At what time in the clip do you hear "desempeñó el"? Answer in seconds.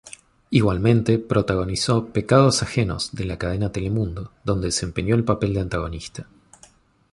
4.69-5.25